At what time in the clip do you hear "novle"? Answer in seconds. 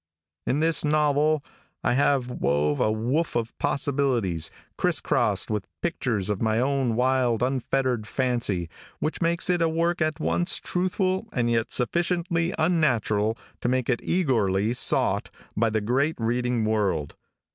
0.83-1.43